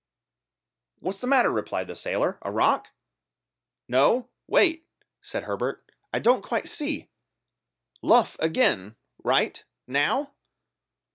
[0.97, 2.87] "What's the matter," replied the sailor, "a rock?"
[3.87, 4.87] "No wait,"
[5.21, 7.11] said Herbert, "I don't quite see.
[8.01, 10.33] Luff again right now."